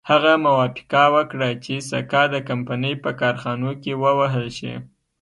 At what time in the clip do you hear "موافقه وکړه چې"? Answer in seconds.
0.45-1.73